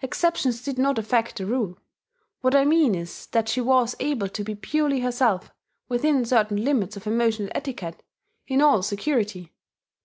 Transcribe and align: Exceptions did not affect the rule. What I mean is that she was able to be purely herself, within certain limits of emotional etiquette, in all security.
Exceptions 0.00 0.62
did 0.62 0.78
not 0.78 0.96
affect 0.96 1.36
the 1.38 1.44
rule. 1.44 1.76
What 2.40 2.54
I 2.54 2.64
mean 2.64 2.94
is 2.94 3.26
that 3.32 3.48
she 3.48 3.60
was 3.60 3.96
able 3.98 4.28
to 4.28 4.44
be 4.44 4.54
purely 4.54 5.00
herself, 5.00 5.50
within 5.88 6.24
certain 6.24 6.62
limits 6.64 6.96
of 6.96 7.08
emotional 7.08 7.50
etiquette, 7.52 8.00
in 8.46 8.60
all 8.62 8.84
security. 8.84 9.52